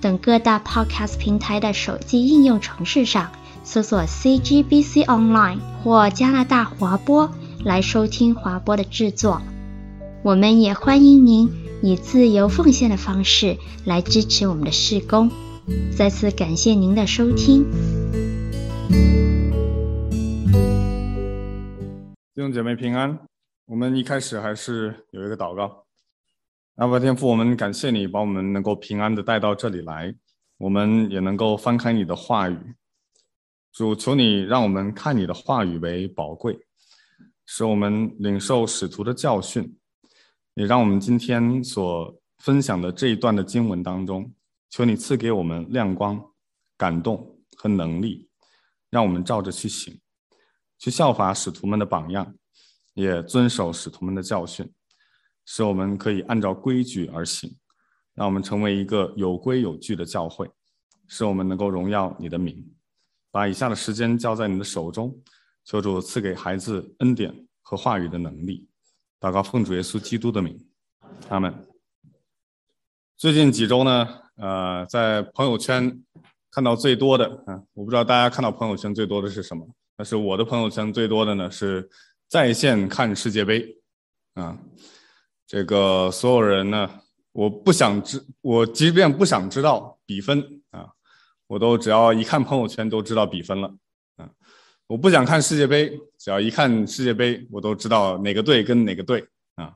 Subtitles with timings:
[0.00, 3.30] 等各大 Podcast 平台的手机应用程式上
[3.64, 7.30] 搜索 CGBC Online 或加拿大华播
[7.64, 9.40] 来收听华播的制作。
[10.22, 11.50] 我们也欢迎您
[11.82, 15.30] 以自由奉献的方式来支持我们的事工。
[15.96, 17.64] 再次感谢您的收听。
[22.34, 23.18] 弟兄姐妹平安。
[23.66, 25.85] 我们一开始还是有一个祷告，
[26.76, 30.14] 阿爸天父，我们感谢你把我们能够平安的带到这里来，
[30.58, 32.74] 我们也能够翻开你的话语。
[33.72, 36.58] 主，求你让我们看你的话语为宝贵，
[37.46, 39.78] 使我们领受使徒的教训，
[40.52, 44.30] 也让我们今天所分享的这一段的经文当中，
[44.68, 46.22] 求你赐给我们亮光、
[46.76, 48.28] 感动和能力，
[48.90, 49.98] 让我们照着去行，
[50.78, 52.34] 去效法使徒们的榜样。
[52.92, 54.70] 也遵守使徒们的教训，
[55.46, 57.56] 使我们可以按照规矩而行，
[58.14, 60.50] 让我们成为一个有规有矩的教会，
[61.08, 62.70] 使我们能够荣耀你的名。
[63.30, 65.18] 把以下的时间交在你的手中，
[65.64, 68.68] 求主赐给孩子恩典和话语的能力。
[69.18, 70.68] 祷告奉主耶稣基督的名，
[71.30, 71.54] 阿门。
[73.16, 76.02] 最近几周呢，呃，在朋友圈
[76.50, 79.66] 看到最多的，啊，我不知道大家看到朋友圈最多的是什么，
[79.96, 81.88] 但是我的朋友圈最多的呢是。
[82.28, 83.64] 在线看世界杯，
[84.34, 84.58] 啊，
[85.46, 86.90] 这个所有人呢，
[87.32, 90.88] 我不想知，我即便不想知道比分啊，
[91.46, 93.74] 我都只要一看朋友圈都知道比分了，
[94.16, 94.28] 啊，
[94.86, 99.74] 我不想看世界杯，只要一看世界杯，我都知道哪个队跟哪个队啊，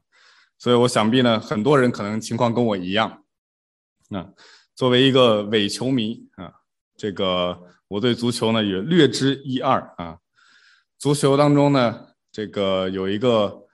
[0.59, 3.23] 所以我想必呢，很多人可能情况跟我一样，
[4.11, 4.29] 啊，
[4.75, 6.53] 作为一个伪球迷啊，
[6.97, 10.19] 这个我对足球呢也略知一二啊，
[10.99, 12.07] 足球当中呢。
[12.33, 13.67] 这个有一个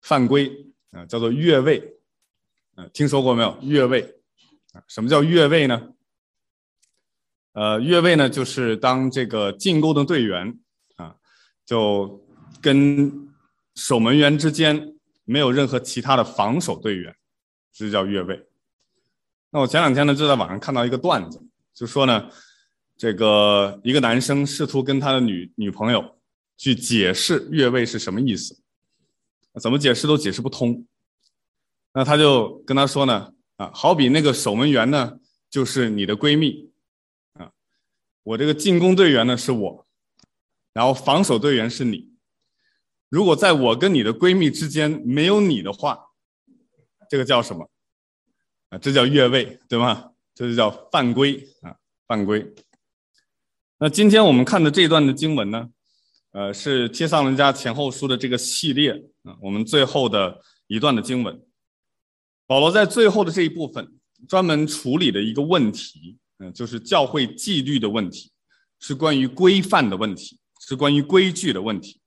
[0.00, 0.50] 犯规
[0.90, 1.96] 啊，叫做越位，
[2.74, 3.58] 啊，听说过没有？
[3.62, 4.02] 越位
[4.72, 5.90] 啊，什么叫越位呢？
[7.52, 10.58] 呃，越位呢，就是当这个进攻的队员
[10.96, 11.16] 啊，
[11.64, 12.24] 就
[12.60, 13.28] 跟
[13.74, 14.94] 守门员之间
[15.24, 17.14] 没有任何其他的防守队员，
[17.72, 18.46] 这叫越位。
[19.50, 21.42] 那我前两天呢，就在网上看到一个段子，
[21.74, 22.30] 就说呢，
[22.96, 26.14] 这个一个男生试图跟他的女女朋友。
[26.60, 28.60] 去解释越位是什么意思，
[29.58, 30.86] 怎么解释都解释不通。
[31.92, 35.18] 那他就跟他说呢，啊，好比那个守门员呢，
[35.50, 36.70] 就是你的闺蜜，
[37.34, 37.50] 啊，
[38.22, 39.86] 我这个进攻队员呢是我，
[40.72, 42.12] 然后防守队员是你。
[43.08, 45.98] 如果在我跟你的闺蜜之间没有你的话，
[47.08, 47.70] 这个叫什么？
[48.68, 50.10] 啊，这叫越位，对吗？
[50.34, 51.74] 这就叫犯规啊，
[52.06, 52.54] 犯规。
[53.78, 55.70] 那今天我们看的这段的经文呢？
[56.32, 59.02] 呃，是帖上人家前后书的这个系列
[59.40, 61.40] 我们最后的一段的经文。
[62.46, 63.86] 保罗在最后的这一部分
[64.26, 68.30] 专门处理的一个问题，嗯，就是教会纪律的问题，
[68.80, 72.00] 是关于规范的问题，是关于规矩的问题。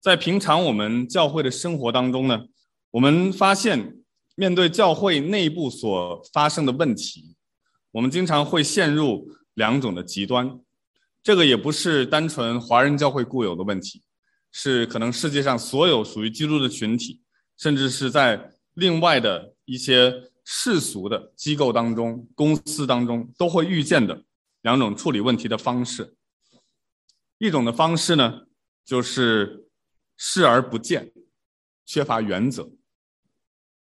[0.00, 2.44] 在平常我们教会的生活当中呢，
[2.90, 3.96] 我们发现
[4.34, 7.36] 面对教会内部所发生的问题，
[7.92, 10.60] 我们经常会陷入两种的极端。
[11.22, 14.02] 这个也不是单纯华人教会固有的问题，
[14.56, 17.20] 是可能世界上所有属于基督的群体，
[17.56, 24.22] 甚至是在另外的一些世俗的机构当中、公司当中都会遇见的
[24.62, 26.14] 两种处理问题的方式。
[27.38, 28.42] 一种的方式呢，
[28.84, 29.66] 就是
[30.16, 31.12] 视而不见，
[31.84, 32.70] 缺乏原则，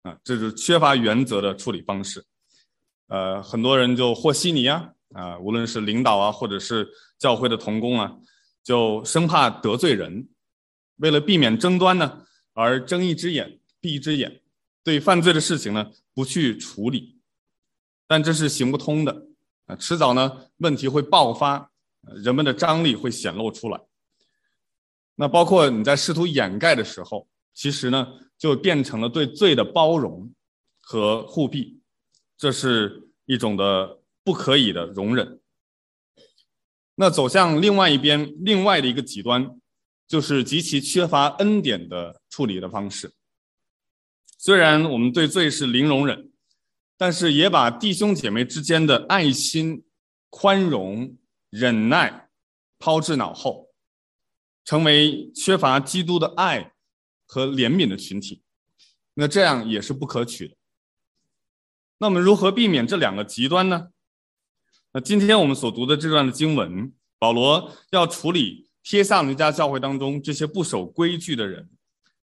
[0.02, 2.24] 啊，这是缺乏原则的处理方式。
[3.08, 4.92] 呃，很多人就和稀泥啊。
[5.14, 8.16] 啊，无论是领导啊，或者是教会的同工啊，
[8.64, 10.28] 就生怕得罪人，
[10.96, 14.40] 为了避免争端呢，而睁一只眼闭一只眼，
[14.82, 17.18] 对犯罪的事情呢不去处理，
[18.06, 19.26] 但这是行不通的
[19.66, 21.70] 啊，迟早呢问题会爆发，
[22.22, 23.80] 人们的张力会显露出来。
[25.14, 28.06] 那包括你在试图掩盖的时候，其实呢
[28.38, 30.32] 就变成了对罪的包容
[30.80, 31.80] 和护庇，
[32.36, 34.00] 这是一种的。
[34.26, 35.38] 不可以的容忍。
[36.94, 39.60] 那走向另外一边，另外的一个极端，
[40.06, 43.12] 就是极其缺乏恩典的处理的方式。
[44.38, 46.30] 虽然我们对罪是零容忍，
[46.96, 49.84] 但是也把弟兄姐妹之间的爱心、
[50.30, 51.16] 宽容、
[51.50, 52.28] 忍耐
[52.78, 53.70] 抛之脑后，
[54.64, 56.74] 成为缺乏基督的爱
[57.26, 58.42] 和怜悯的群体，
[59.14, 60.56] 那这样也是不可取的。
[61.98, 63.88] 那我们如何避免这两个极端呢？
[64.92, 71.68] 那今天我们所读的这段的经文，保罗要处理帖撒罗尼迦教会当中这些不守规矩的人，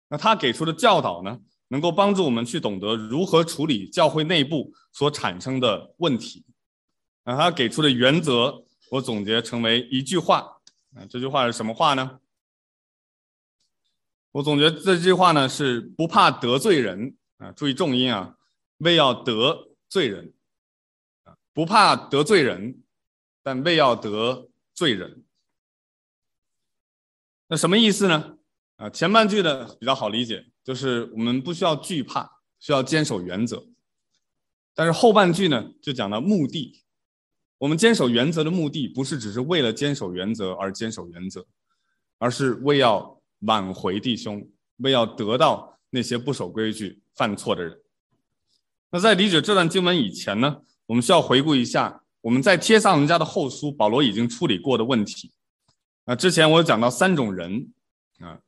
[0.09, 6.45] 那他给出的教导呢，能够帮助我们去懂得如何处理教会内部所产生的问题。
[7.25, 10.61] 那他给出的原则，我总结成为一句话。
[10.97, 12.19] 啊，这句话是什么话呢？
[14.33, 18.35] 我总结这句话呢是不怕得罪人啊，注意重音啊，
[18.79, 20.33] 为要得罪人
[21.25, 22.83] 啊，不怕得罪人，
[23.43, 25.25] 但为要得罪人。
[27.49, 28.37] 那什么意思呢？
[28.77, 32.31] 啊，前半句呢比较好理解，就是我们不需要惧怕，
[32.61, 33.67] 需要坚守原则。
[34.75, 36.83] 但是后半句呢就讲到目的，
[37.59, 41.47] 我们坚守原则的目的不是只是为了坚守原则而坚守原则，
[42.19, 43.17] 而是为要。
[43.43, 47.81] 挽回弟兄，为要得到那些不守规矩、犯错的人。
[48.91, 55.31] 那在理解这段经文以前呢，我们需要回顾一下我们在帖撒罗尼迦的后书，保罗已经处理过的问题。
[56.11, 57.71] 那之前我讲到三种人
[58.21, 58.41] 啊，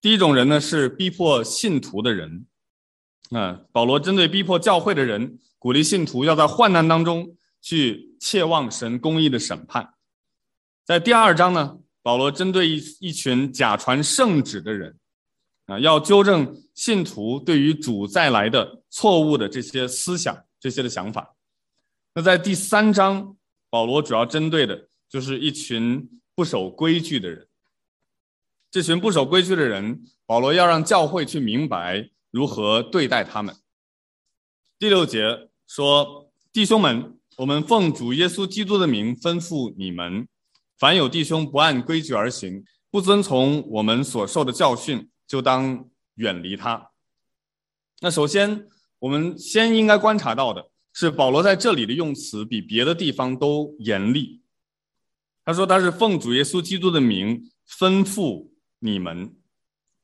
[0.00, 2.46] 第一种人呢是逼迫信徒的人，
[3.30, 9.94] 啊，保罗针对逼迫教会的人，鼓励信徒要在患难当中去切望神公义的审判。
[10.84, 14.98] 在第二章呢，保罗针对一一群假传圣旨的人，
[15.66, 21.36] 啊，要纠正信徒对于主再来的错误的这些思想、这些的想法。
[22.16, 23.36] 那在第三章，
[23.70, 27.48] 保罗主要针对的就是一群不守规矩的人。
[28.70, 33.56] 这群不守规矩的人，保罗要让教会去明白如何对待他们。
[34.78, 40.28] 第六节说：“弟兄们，我们奉主耶稣基督的名吩咐你们。”
[40.78, 46.90] 凡有弟兄不按规矩而行，不遵从我们所受的教训，就当远离他。
[48.00, 48.66] 那首先，
[49.00, 54.39] 我们先应该观察到的是，保罗在这里的用词比别的地方都严厉。
[55.50, 58.46] 他说他是奉主耶稣基督的名吩咐
[58.78, 59.34] 你们。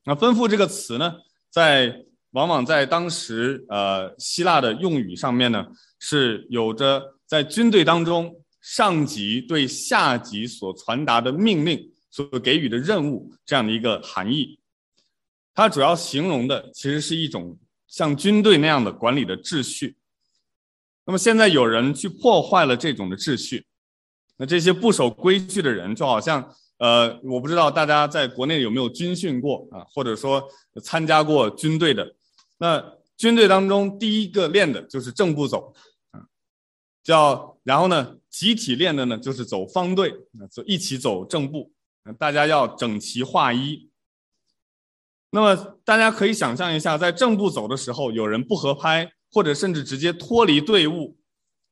[0.05, 1.15] 那吩咐这个词呢，
[1.49, 5.65] 在往往在当时呃希腊的用语上面呢，
[6.01, 8.43] 是有着在军队当中。
[8.61, 14.59] 上级对下级所传达的命令，所给予的任务，这样的一个含义，
[15.55, 17.57] 它主要形容的其实是一种
[17.87, 19.97] 像军队那样的管理的秩序。
[21.05, 23.65] 那么现在有人去破坏了这种的秩序，
[24.37, 30.43] 那这些不守规矩的人，就好像呃，我不知道大家在国内有没有军训过啊，或者说
[30.83, 32.15] 参加过军队的。
[32.59, 32.85] 那
[33.17, 35.75] 军队当中第一个练的就是正步走
[36.11, 36.27] 啊，
[37.03, 38.17] 叫然后呢。
[38.37, 40.15] 集体练的呢，就是走方队，
[40.53, 41.73] 就一起走正步，
[42.19, 43.89] 大家要整齐划一。
[45.31, 45.57] 那么
[45.87, 51.17] 大家可以想象一下，在正步走的时候，有人不合拍，或者甚至直接脱离队伍，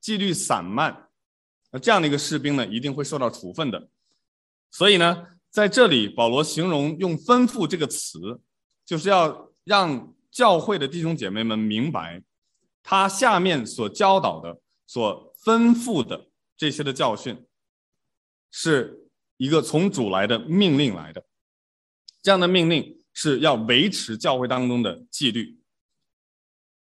[0.01, 1.04] 纪律散漫，
[1.75, 3.89] 那这样的一个士兵呢，一定会受到处分的。
[4.71, 8.41] 所以呢，在这里保罗形容用“吩咐”这个词，
[8.87, 12.23] 就是要让教会的弟兄姐妹们明白，
[12.81, 16.29] 他下面所教导的、所吩咐的。
[16.57, 17.45] 这些的教训
[18.53, 21.27] 是一个从主来的命令来的，
[22.23, 25.59] 这样的命令是要维持教会当中的纪律。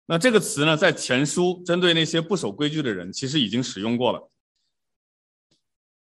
[0.06, 4.30] 那这个词呢，在前书针对那些不守规矩的人，其实已经使用过了。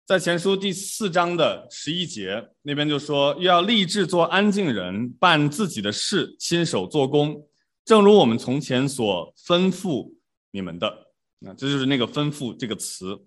[0.06, 7.44] 在前书第四章的十一节那边就说，又要立志做安静人，办自己的事，亲手做工，
[7.84, 10.14] 正如我们从前所吩咐
[10.52, 11.08] 你们的。
[11.40, 13.20] 那这就是那个吩咐这个词。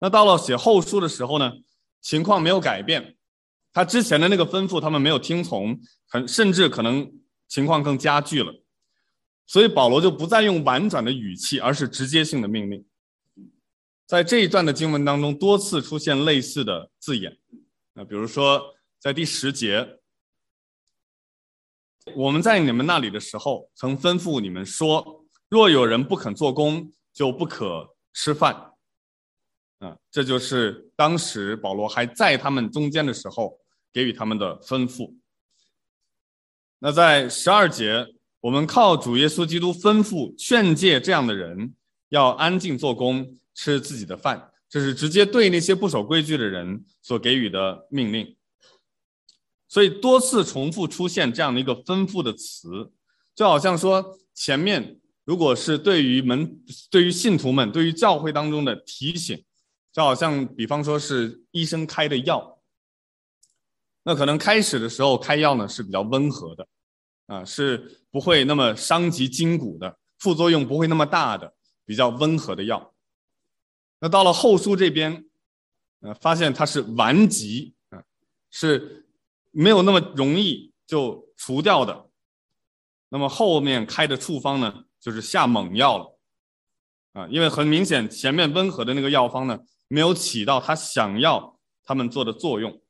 [0.00, 1.52] 那到了写后书的时候呢，
[2.00, 3.14] 情况没有改变，
[3.72, 7.08] 他之前的那个吩咐他们没有听从，很甚至可能
[7.46, 8.52] 情况更加剧了，
[9.46, 12.84] 所以保罗就不再用婉转的语气，而是直接性的命令。
[14.10, 17.38] 在这一段的经文当中，多次出现类似的字眼，
[17.92, 20.00] 那比如说在第十节，
[22.16, 28.72] 我们在你们那里的时候，曾吩咐你们说，若有人不肯做工，就不可吃饭。
[29.78, 33.60] 啊，这就是当时保罗还在他们中间的时候
[33.92, 35.14] 给予他们的吩咐。
[36.80, 38.08] 那在十二节，
[38.40, 41.76] 我们靠主耶稣基督吩咐劝诫这样的人
[42.08, 48.36] 要安静做工，吃自己的饭，这是直接对那些不守规矩的人所给予的命令。
[49.68, 52.90] 所以多次重复出现这样的一个吩咐的词，
[53.34, 59.44] 就好像说前面如果是对于门、对于信徒们、对于教会当中的提醒，
[59.92, 62.58] 就好像比方说是医生开的药，
[64.02, 66.66] 那可能开始的时候开药呢是比较温和的，
[67.26, 71.54] 啊，是不会那么伤及筋骨的，副作用不会那么大的，
[71.84, 72.89] 比较温和的药。
[74.00, 75.24] 那到了后书这边，
[76.00, 78.02] 呃，发现他是顽疾啊，
[78.50, 79.06] 是
[79.50, 82.08] 没有那么容易就除掉的。
[83.10, 86.18] 那么后面开的处方呢，就是下猛药了，
[87.12, 92.80] 啊，因为很明显前面温和的那个药方呢，没有起到他想要他们做的作用。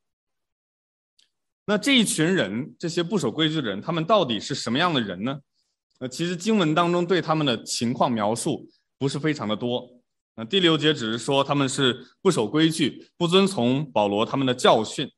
[1.64, 5.40] 那这一群人，这些不守规矩的人，他们到底是什么样的人呢？
[5.98, 9.99] 呃，其实经文当中对他们的情况描述不是非常的多。
[10.44, 15.10] 第六节只是说他们是不守规矩，不遵从保罗他们的教训。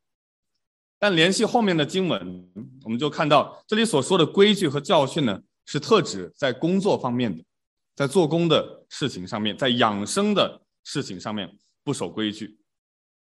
[0.98, 2.48] 但联系后面的经文，
[2.84, 7.44] 我们就看到这里所说的规矩和教训呢，是特指在工作方面的，
[7.96, 12.58] 在做工的事情上面，在养生的事情上面不守规矩。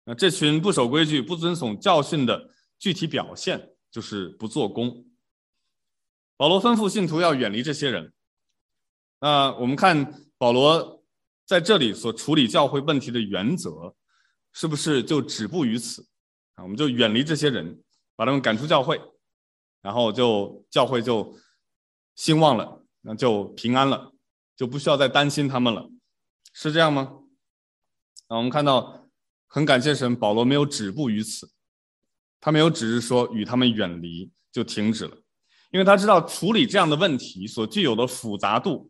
[0.05, 2.49] 那这群不守规矩、不遵从教训的
[2.79, 5.05] 具体表现，就是不做工。
[6.37, 8.13] 保罗吩咐信徒要远离这些人。
[9.19, 10.94] 那我们看保罗
[11.45, 13.95] 在这里所处理教会问题的原则，
[14.53, 16.05] 是不是就止步于此？
[16.55, 17.81] 啊，我们就远离这些人，
[18.15, 18.99] 把他们赶出教会，
[19.81, 21.37] 然后就教会就
[22.15, 24.13] 兴旺了，那就平安了，
[24.55, 25.89] 就不需要再担心他们了，
[26.53, 27.19] 是这样吗？
[28.27, 29.07] 啊，我们看到
[29.47, 31.51] 很感谢神，保罗没有止步于此，
[32.41, 35.15] 他没有只是说与他们远离就停止了，
[35.71, 38.89] 因为他知道处理这样的问题所具有的复杂度，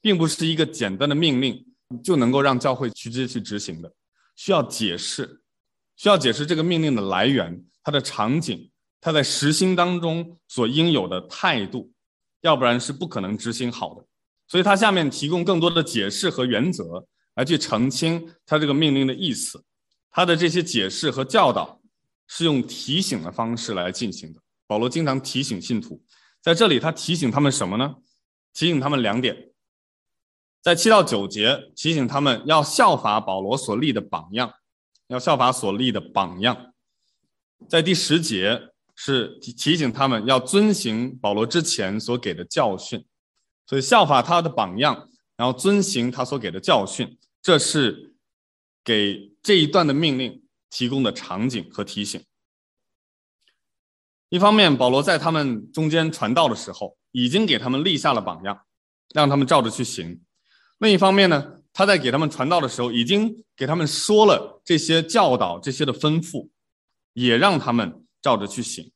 [0.00, 1.65] 并不是一个简单的命令
[2.02, 3.92] 就能够让教会直接去执行的，
[4.34, 5.42] 需要解释。
[5.96, 11.90] 需要解释这个命令的来源、它的场景、它在实行当中所应有的态度，
[12.42, 14.04] 要不然是不可能执行好的。
[14.46, 19.64] 所以，他下面提供更多的解释和原则，来去澄清他这个命令的意思。
[20.10, 21.80] 他的这些解释和教导
[22.26, 24.40] 是用提醒的方式来进行的。
[24.66, 26.02] 保罗经常提醒信徒，
[26.42, 27.94] 在这里他提醒他们什么呢？
[28.52, 29.50] 提醒他们两点，
[30.66, 34.52] 在七到九节提醒他们要效法保罗所立的榜样。
[35.06, 36.74] 要效法所立的榜样，
[37.68, 43.06] 在第十节是提提醒他们要遵行保罗之前所给的教训，
[43.68, 48.16] 所以效法他的榜样，然后遵行他所给的教训，这是
[48.82, 52.20] 给这一段的命令提供的场景和提醒。
[54.28, 58.66] 一方面，保罗在他们中间传道的时候，已经给他们立下了榜样，
[59.14, 60.18] 让他们照着去行；
[60.78, 66.48] 另一方面呢，他在给他们传道的时候，已经给他们说了这些教导、这些的吩咐，
[67.14, 68.92] 也让他们照着去行，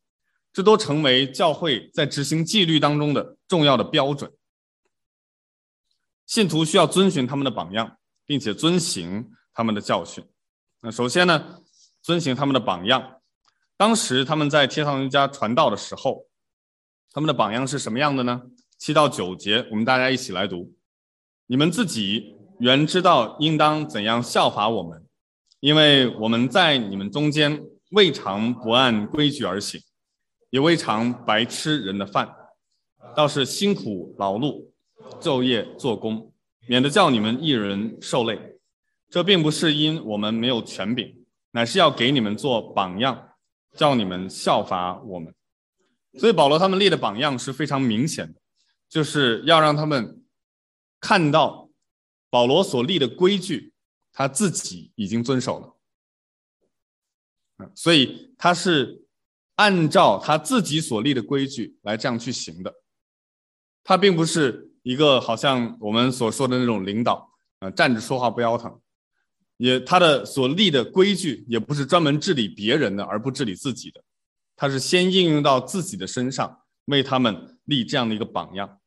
[0.53, 4.31] 这都成为教会在执行纪律当中的重要的标准。
[6.27, 10.25] 信徒需要遵循他们的榜样，并且遵行他们的教训。
[10.83, 11.63] 那首先呢，
[12.03, 13.21] 遵行他们的榜样。
[13.77, 16.27] 当时他们在天堂人家传道的时候，
[17.13, 18.43] 他们的榜样是什么样的呢？
[18.79, 20.73] 七到九节，我们大家一起来读：
[21.51, 22.37] 你们自己。
[22.61, 25.03] 原知道应当怎样效法我们，
[25.61, 27.59] 因为我们在你们中间
[27.93, 29.81] 未尝不按规矩而行，
[30.51, 32.31] 也未尝白吃人的饭，
[33.17, 34.67] 倒是辛苦劳碌，
[35.23, 36.31] 昼夜做工，
[36.67, 38.39] 免得叫你们一人受累。
[39.09, 43.31] 这并不是因我们没有权柄，乃是要给你们做榜样，
[43.75, 45.35] 叫你们效法我们。
[46.19, 48.39] 所以保罗他们立的榜样是非常明显的，
[48.91, 50.20] 就是要让他们
[51.01, 51.69] 看到。
[52.33, 53.73] 保罗所立的规矩，
[54.13, 55.59] 他自己已经遵守
[57.59, 59.05] 了，所以他是
[59.57, 62.73] 按照他自己所立的规矩来这样去行的。
[63.83, 67.29] 他并不是一个好像我们所说的那种领导，
[67.59, 68.81] 啊，站着说话不腰疼，
[69.57, 74.01] 也他的所立的规矩也不是专门治理别人的，而不治理自己的。
[74.55, 78.80] 他是先应用到自己的身上，为他们立这样的一个榜样。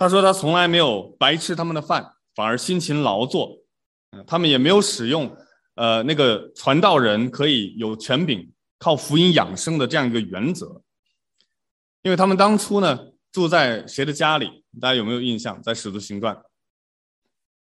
[0.00, 3.58] 他说他从来没有白吃他们的饭，反而辛勤劳作。
[4.26, 5.36] 他们也没有使用，
[5.74, 10.80] 呃，那个传道人可以有权柄靠福音养生的这样一个原则。
[12.00, 12.98] 因为他们当初呢
[13.30, 14.64] 住在谁的家里？
[14.80, 15.62] 大家有没有印象？
[15.62, 16.34] 在使徒行传，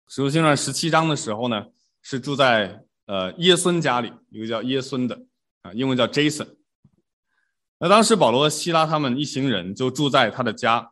[0.07, 1.67] 使徒行传十七章的时候呢，
[2.01, 5.21] 是住在呃耶孙家里，一个叫耶孙的
[5.63, 6.47] 啊，英文叫 Jason。
[7.81, 10.90] 那当时保罗和、希拉他们一行人就住在他的家。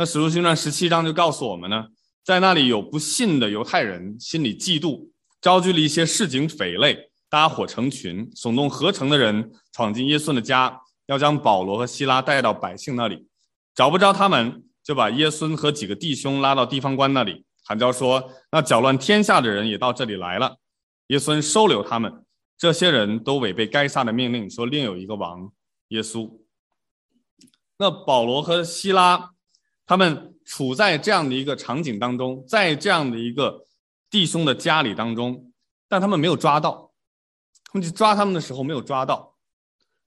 [0.00, 1.88] 那使徒行传十七章就告诉我们呢，
[2.22, 5.08] 在那里有不信的犹太人，心里嫉妒，
[5.40, 13.26] 招聚了一些市井匪类，搭伙成群，耸动合城的人，闯进耶稣的家，要将保罗和希拉带到百姓那里，
[13.74, 20.58] 找不着他们，就把耶孙和几个弟兄拉到地方官那里，喊叫说：“那搅乱天下的人也到这里来了。”
[21.08, 22.24] 耶孙收留他们，
[22.56, 25.50] 这些人都违背该撒的命令，说另有一个王
[25.88, 26.38] 耶稣。
[27.78, 29.32] 那保罗和希拉
[29.88, 33.66] 他们处在这样的一个场景当中，在这样的一个
[34.10, 35.50] 弟兄的家里当中，
[35.88, 36.92] 但他们没有抓到，
[37.64, 39.38] 他们去抓他们的时候没有抓到。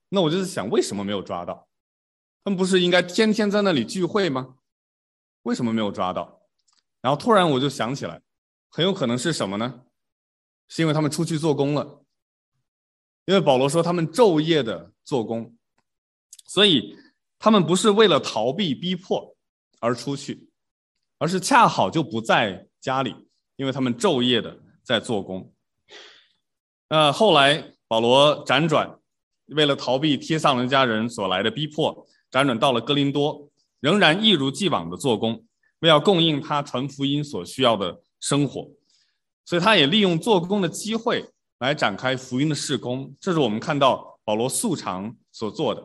[0.08, 1.68] 那我就是想，为什么没有抓到？
[2.44, 4.54] 他们不是应该天天在那里聚会吗？
[5.42, 6.42] 为什么没有抓到？
[7.00, 8.22] 然后突然我就想起来，
[8.68, 9.82] 很有可能是什么呢？
[10.68, 12.04] 是因为他们出去做工了。
[13.24, 15.56] 因为保罗说他们昼夜的做工，
[16.44, 16.96] 所以
[17.38, 19.31] 他们不是为了逃避逼迫
[19.82, 20.48] 而出去，
[21.18, 23.12] 而是恰好就不在家里，
[23.56, 25.52] 因为他们昼夜的在做工。
[26.86, 28.98] 呃，后来保罗辗转。
[29.48, 35.44] 为了逃避帖撒罗家人所来的逼迫，辗转到了哥林多，仍然一如既往的做工，
[35.80, 38.70] 为要供应他传福音所需要的生活，
[39.44, 43.14] 所以他也利用做工的机会来展开福音的事工。
[43.20, 45.84] 这是我们看到保罗素常所做的。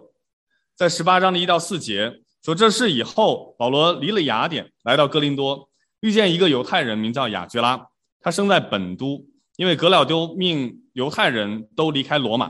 [0.75, 7.89] 在十八章的一到四节说，这事以后保罗离了雅典，来到哥林多，遇见一个犹太人，名叫亚居拉，
[8.21, 9.25] 他生在本都，
[9.57, 12.49] 因为格老丢命犹太人都离开罗马。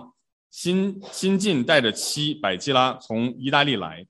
[0.52, 4.06] 新新近带着妻百基拉从意大利来，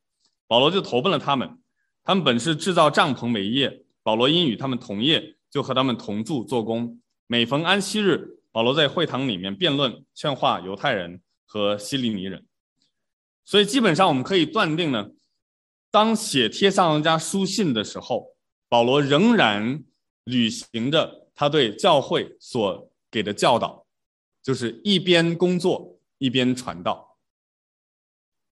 [0.46, 1.58] 保罗就投奔了他们。
[2.04, 7.00] 他们本是制造帐篷为业，保罗因与他们同业，就和他们同住做工。
[7.28, 12.46] 每逢安息日，保罗在会堂里面辩论劝化犹太人和希利尼人。
[13.46, 15.12] 所以基本上我们可以断定呢，
[15.98, 18.36] 当写帖上人家书信的时候，
[18.70, 19.84] 保罗仍然
[20.26, 23.88] 履行着他对教会所给的教导，
[24.44, 25.96] 就是一边工作。
[26.20, 27.16] 一边传道，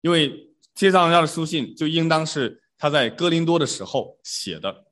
[0.01, 4.85] 因为贴上人家的书信就应当是他在哥林多的时候写的。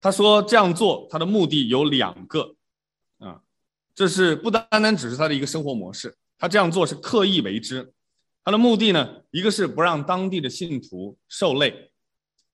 [0.00, 2.56] 他说这样做，他的目的有两个，
[3.18, 3.42] 啊，
[3.94, 7.93] 这是不单单只是他的一个生活模式，他这样做是刻意为之。
[8.44, 11.90] 他的目的呢，一个是不让当地的信徒受累，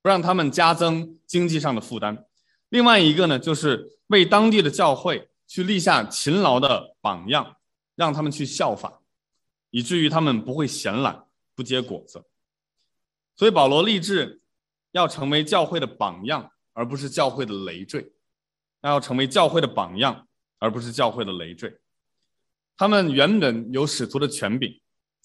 [0.01, 2.15] 不让他们加增经济上的负担；
[2.69, 7.57] 另外一个呢，就是为当地的教会去立下勤劳的榜样。
[7.97, 9.03] 让他们去效法，
[9.69, 12.25] 以至于他们不会闲懒不结果子。
[13.37, 14.41] 所以保罗立志
[14.93, 18.11] 要成为教会的榜样，而不是教会的累赘。
[18.81, 20.27] 要成为教会的榜样，
[20.59, 21.77] 而不是教会的累赘。
[22.75, 24.81] 他们原本有使徒的权柄，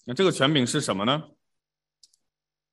[0.08, 1.24] 那这个权柄是什么呢？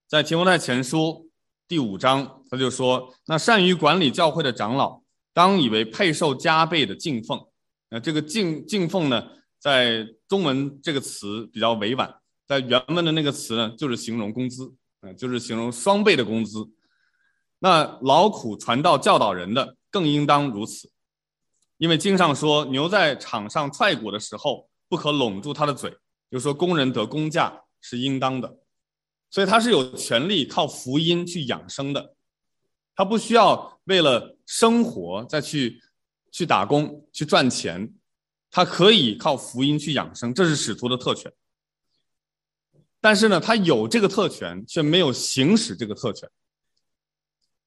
[0.07, 1.31] 在提摩太前书
[1.67, 5.01] 第五章，他就说：“那善于管理教会的长老，
[5.33, 7.43] 当以为配受加倍的敬奉。”
[7.89, 9.27] 那这个敬敬奉呢？
[9.57, 12.13] 在中文这个词比较委婉，
[12.45, 16.69] 在原文的那个词呢，就是形容工资，嗯，就是形容双倍的工资。
[17.59, 20.91] 那劳苦传道教导人的，更应当如此，
[21.77, 25.97] 因为经上说，牛在场上踹鼓的时候，不可拢住它的嘴，
[26.33, 28.57] 就说工人得工价是应当的，
[29.29, 32.15] 所以他是有权利靠福音去养生的，
[32.95, 35.79] 他不需要为了生活再去
[36.31, 37.93] 去打工去赚钱。
[38.55, 41.31] 他可以靠福音去养生，这是使徒的特权。
[43.01, 46.29] 但是呢，他有这个特权，却没有行使这个特权。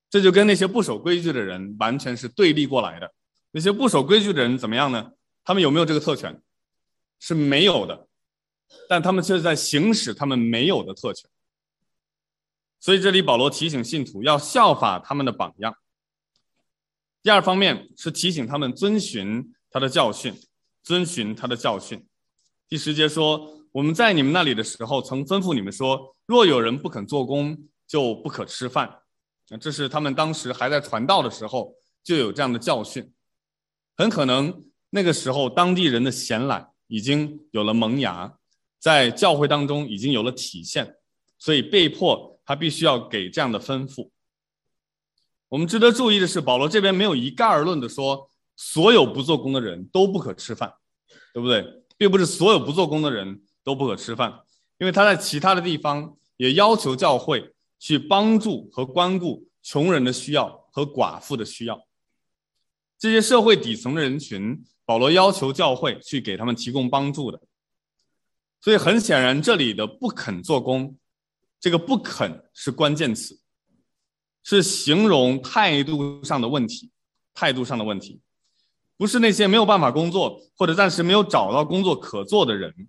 [0.09, 3.13] 这就跟那些不守规矩的人完全是对立过来的。
[3.51, 5.11] 那些不守规矩的人怎么样呢？
[5.45, 6.41] 他们有没有这个特权？
[7.19, 8.07] 是没有的，
[8.89, 11.31] 但他们却在行使他们没有的特权。
[12.81, 15.77] 所以这里保罗提醒信徒要效法他们的榜样。
[17.23, 20.35] 第二方面是提醒他们遵循他的教训。
[20.87, 22.07] 遵循他的教训。
[22.69, 29.01] 第十节说：“我们在你们那里的时候，曾吩咐你们说，若有人不肯做工，就不可吃饭。”
[29.61, 31.75] 这是他们当时还在传道的时候
[32.05, 33.13] 就有这样的教训。
[33.97, 38.39] 很可能那个时候当地人的闲懒已经有了萌芽，
[38.87, 40.95] 在教会当中已经有了体现，
[41.41, 44.09] 所以被迫他必须要给这样的吩咐。
[45.49, 48.31] 我们值得注意的是，保罗这边没有一概而论的说。
[48.55, 50.73] 所有不做工的人都不可吃饭，
[51.35, 51.67] 对不对？
[51.99, 54.33] 并不是所有不做工的人都不可吃饭，
[54.79, 61.87] 因为他在其他的地方也要求教会去帮助和关顾穷人的需要和寡妇的需要。
[62.99, 67.39] 这些社会底层的人群，保罗要求教会去给他们提供帮助的。
[68.61, 70.97] 所以很显然，这里的不肯做工，
[71.61, 73.41] 这个不肯是关键词，
[74.43, 76.91] 是形容态度上的问题，
[77.33, 78.21] 态度上的问题。
[78.97, 82.89] 不是那些没有办法工作或者暂时没有找到工作可做的人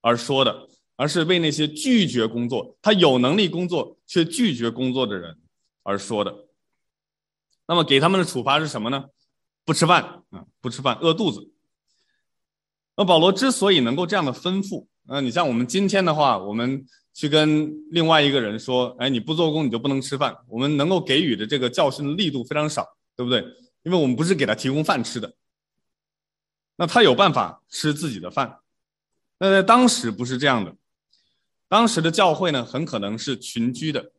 [0.00, 5.38] 而说的，而是为那些拒绝工作、他有能力工作却拒绝工作的人
[5.82, 6.46] 而说的。
[7.66, 9.06] 那么给他们的处罚是什么呢？
[9.64, 11.53] 不吃饭啊，不吃饭，饿肚子。
[12.96, 23.44] 那保罗之所以能够这样的吩咐，那你像我们今天的话，我们去跟另外一个人说，哎，你不做工你就不能吃饭，我们能够给予的这个教训的力度非常少，对不对？
[23.82, 25.34] 因为我们不是给他提供饭吃的，
[26.76, 28.60] 那他有办法吃自己的饭。
[29.38, 30.74] 那在当时不是这样的，
[31.68, 34.12] 当时的教会呢，很可能是群居的。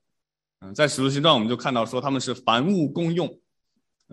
[0.59, 3.39] 嗯，在使徒行传我们就看到说他们是凡物共用，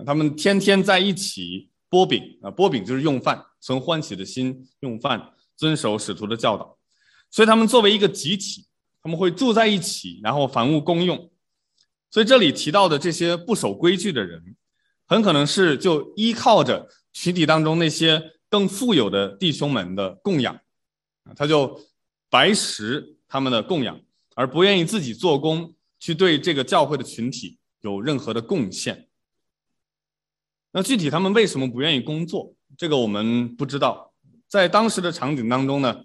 [0.07, 6.78] 他们天天在一起波饼啊，波饼就是用饭，存欢喜的心用饭，遵守使徒的教导。
[7.31, 8.66] 所以他们作为一个集体，
[9.02, 11.31] 他们会住在一起，然后凡物公用。
[12.11, 14.57] 所以这里提到的这些不守规矩的人。
[15.07, 20.59] 很可能是就依靠着群体当中那些更富有的弟兄们的供养，
[21.37, 21.78] 他就
[22.31, 24.00] 白食他们的供养，
[24.35, 29.11] 而不愿意自己做工去对这个教会的群体有任何的贡献。
[30.72, 32.52] 那具体他们为什么不愿意工作？
[32.76, 34.12] 这个我们不知道。
[34.48, 35.96] 在当时的场景当中呢，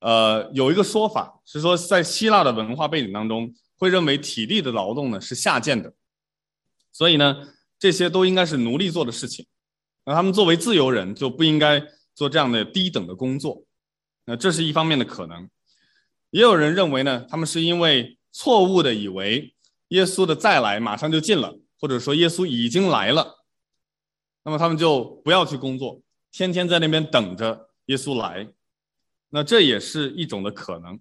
[0.00, 5.92] 呃，有一个说法是说，在希腊的文化背景当中，会认为体力的劳动呢是下贱的，
[6.92, 7.36] 所以呢。
[7.80, 9.46] 这些都应该是奴隶做的事情，
[10.04, 11.82] 那他们作为自由人就不应该
[12.14, 13.64] 做这样的低等的工作，
[14.26, 15.48] 那这是一方面的可能。
[16.30, 19.54] 也有人认为呢，他们是因为错误的以为
[19.88, 23.39] 耶稣的再来马上就近了，或者说耶稣已经来了，
[24.42, 26.00] 那么他们就不要去工作，
[26.30, 28.48] 天天在那边等着耶稣来，
[29.28, 30.98] 那这也是一种的可能。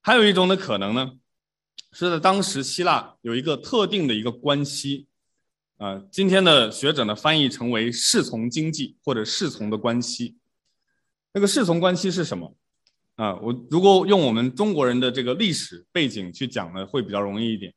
[0.00, 1.12] 还有一种的可能呢，
[1.92, 5.06] 是在当时希腊有一个特定的一个关系。
[5.78, 10.38] 啊、今天的学者呢翻译成为侍从经济或者侍从的关系。
[11.32, 12.56] 那个侍从关系是什么？
[13.16, 17.74] 啊、我如果用我们中国人的这个历史背景去讲呢，会比较容易一点。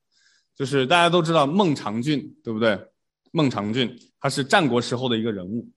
[0.55, 2.79] 就是大家都知道孟尝君，对不对？
[3.31, 5.69] 孟尝君他是战国时候的一个人物，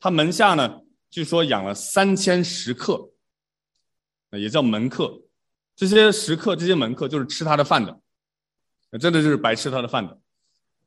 [0.00, 3.10] 他门下呢据说养了三千食客，
[4.32, 5.22] 也叫门客。
[5.76, 8.00] 这些食客、这些门客就是吃他的饭的，
[9.00, 10.18] 真的就是白吃他的饭的。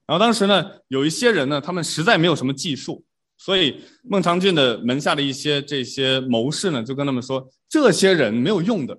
[0.06, 3.03] 然后当时呢，有一些人呢，他们实在没有什么技术，
[3.38, 8.97] 所以孟尝君的门下的一些这些谋士呢，就跟他们说：这些人没有用的，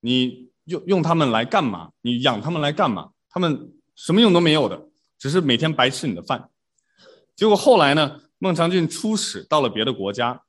[0.00, 1.90] 你用用他们来干嘛？
[2.00, 3.10] 你养他们来干嘛？
[3.28, 6.48] 他们什么用都没有的，只是每天白吃你的饭。
[7.36, 10.42] 结果后来呢，孟尝君出使到了别的国家，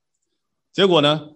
[0.72, 1.34] 结果呢，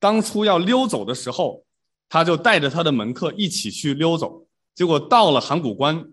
[0.00, 1.64] 当初要溜走的时候，
[2.08, 6.12] 他就带着他的门客一起去溜走，结果到了函谷关。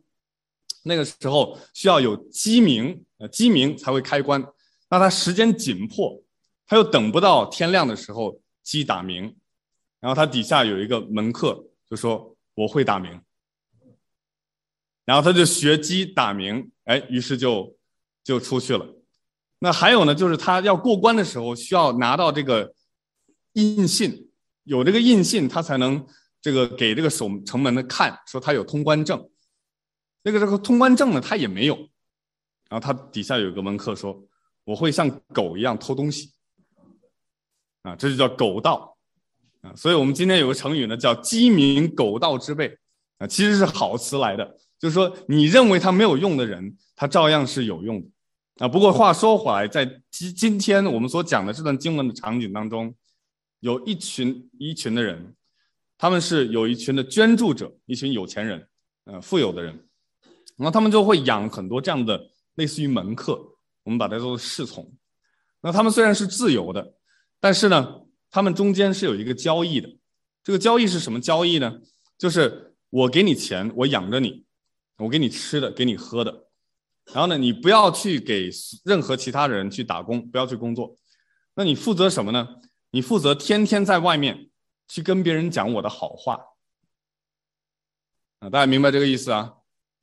[0.85, 4.45] 那个时候需要有鸡鸣，呃，鸡鸣才会开关。
[4.89, 6.21] 那他时间紧迫，
[6.67, 9.33] 他又等不到天亮的时候鸡打鸣，
[10.01, 13.21] 然后他底下有一个门客就说：“我会打鸣。”
[15.05, 17.73] 然后他就学鸡打鸣，哎，于是就
[18.23, 18.87] 就出去了。
[19.59, 22.73] 那还有呢，就是他要过关的时候需要拿到这个
[23.53, 24.29] 印信，
[24.63, 26.05] 有这个印信，他才能
[26.41, 29.29] 这个给这个守城门的看，说他有通关证。
[30.23, 31.75] 那个这个通关证呢，他也没有，
[32.69, 34.25] 然后他底下有个门客说
[34.63, 36.31] ：“我会像狗一样偷东西。”
[37.83, 38.97] 啊，这就叫狗盗
[39.61, 39.75] 啊。
[39.75, 42.77] 所以我们今天有个成语呢，叫“鸡鸣狗盗之辈”
[43.19, 48.07] 啊，其实是好词来的，就是说你认为他没有用的人，他照样是有用的
[48.65, 48.67] 啊。
[48.67, 52.93] 不过话说回来，在今今天我们所讲的这段经文的场景当中，
[53.59, 55.35] 有一群一群的人，
[55.97, 58.67] 他们是有一群的捐助者，一群有钱人，
[59.05, 59.87] 呃，富有的人。
[60.55, 63.33] 然后他们就会养很多这样的类似于门客，
[63.83, 64.93] 我们把它叫做侍从。
[65.61, 66.93] 那他们虽然是自由的，
[67.39, 69.89] 但是呢，他们中间是有一个交易的。
[70.43, 71.79] 这个交易是什么交易呢？
[72.17, 74.45] 就是我给你钱，我养着你，
[74.97, 76.42] 我给你吃的，给你喝的。
[77.11, 78.49] 然后呢，你不要去给
[78.85, 80.95] 任何其他人去打工，不要去工作。
[81.55, 82.47] 那你负责什么呢？
[82.91, 84.49] 你负责天天在外面
[84.87, 86.39] 去跟别人讲我的好话。
[88.39, 89.53] 啊，大家明白这个意思啊？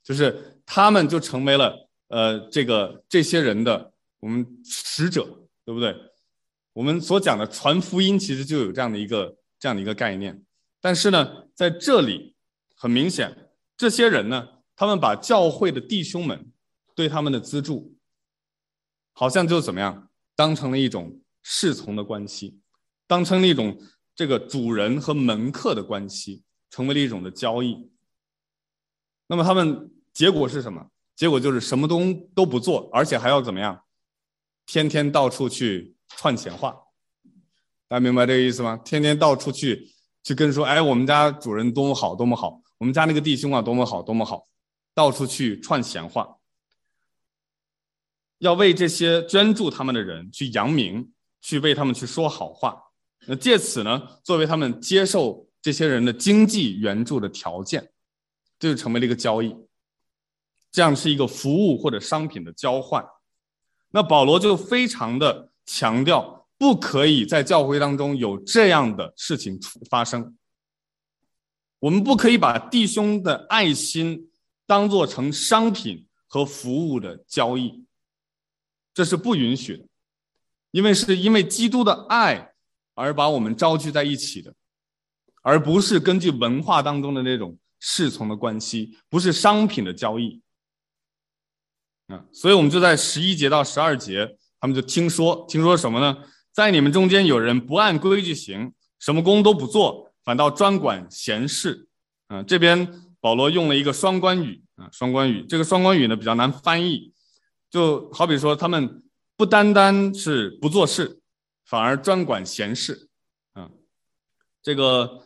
[0.02, 5.24] 就是他们就成为了呃这个这些人的我们使者，
[5.64, 5.94] 对不对？
[6.72, 10.42] 我们所讲的传福音其实就有这样的一个这样的一个概念。
[10.80, 12.34] 但是呢，在这里
[12.76, 16.50] 很明显，这些人呢，他们把教会的弟兄们
[17.00, 17.96] 对他们的资助，
[19.14, 22.60] 好像就怎么样，当成了一种侍从的关系，
[23.06, 23.80] 当成了一种
[24.14, 27.90] 这个主人和门客的关系，成为了一种的交易。
[29.28, 30.90] 那么他们结果是什么？
[31.16, 33.82] 结果就是什么都都不做，而且还要怎么样？
[34.66, 36.76] 天天到处去串闲话，
[37.88, 38.76] 大家明白这个意思吗？
[38.84, 39.90] 天天到处去
[40.22, 44.46] 去跟说，哎，我们家主人多么好，多么好，我们家那个弟兄啊，多么好，多么好，
[44.92, 46.36] 到处去串闲话，
[48.40, 52.76] 要为这些捐助他们的人去扬名，去为他们去说好话，
[53.26, 57.90] 那借此呢，作为他们接受这些人的经济援助的条件，
[58.58, 59.54] 这就成为了一个交易，
[60.72, 63.04] 这样是一个服务或者商品的交换。
[63.90, 70.36] 那保罗就非常的强调，不可以在教会当中有这样的事情发生。
[71.78, 74.30] 我们不可以把弟兄的爱心
[74.66, 77.84] 当做成商品和服务的交易，
[79.00, 79.84] 这是不允许的，
[80.72, 82.52] 因为是因为基督的爱
[82.92, 84.52] 而把我们召聚在一起的，
[85.40, 90.42] 而不是根据文化当中的那种侍从的关系，不是商品的交易。
[92.08, 96.14] 啊，所以我们就在十一节到十二节，他们就听说，听说什么呢？
[96.52, 101.88] 在你们中间有人不按规矩行，什么工都不做，反倒专管闲事。
[102.26, 102.86] 啊，这边
[103.18, 105.46] 保罗用了一个双关语啊，双关语。
[105.48, 107.14] 这个双关语呢比较难翻译，
[107.70, 109.02] 就好比说他们
[109.36, 111.20] 不单单是不做事，
[111.64, 113.08] 反而专管闲事。
[113.54, 113.70] 啊，
[114.62, 115.24] 这个。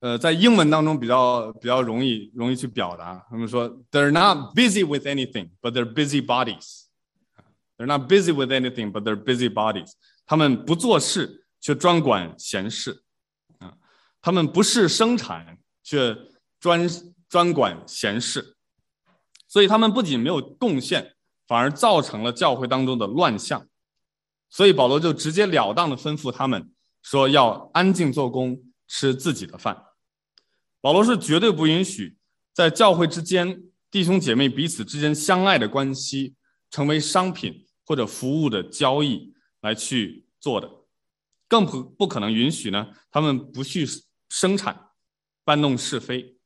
[0.00, 3.26] 呃，在英文当中比较比较容易容易去表达。
[3.28, 6.84] 他们说，They're not busy with anything, but they're busy bodies.
[7.76, 9.90] They're not busy with anything, but they're busy bodies.
[10.24, 13.02] 他们不做事，却专管闲事。
[13.58, 13.76] 啊，
[14.22, 16.16] 他们不是生产，却
[16.60, 16.88] 专
[17.28, 18.56] 专管闲事。
[19.48, 23.66] 所以他们不仅没有贡献，反而造成了教会当中的乱象。
[24.50, 26.70] 所以保罗就直截了当的吩咐他们
[27.02, 29.84] 说，要安静做工，吃自己的饭。
[30.80, 32.16] 保罗是绝对不允许
[32.54, 36.34] 在教会之间弟兄姐妹彼此之间相爱的关系
[36.70, 40.70] 成为商品或者服务的交易来去做的，
[41.48, 43.86] 更不不可能允许呢，他们不去
[44.28, 44.90] 生产，
[45.44, 46.37] 搬弄是非。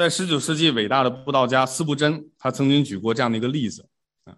[0.00, 3.86] 在十九世纪伟大的布道家斯布真，他曾经举过这样的一个例子
[4.24, 4.32] 啊，